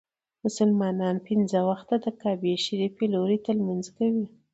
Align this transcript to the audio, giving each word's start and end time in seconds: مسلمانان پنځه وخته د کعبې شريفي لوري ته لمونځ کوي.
مسلمانان 0.45 1.15
پنځه 1.27 1.59
وخته 1.69 1.95
د 2.03 2.05
کعبې 2.21 2.53
شريفي 2.65 3.05
لوري 3.13 3.37
ته 3.45 3.51
لمونځ 3.57 3.85
کوي. 3.97 4.25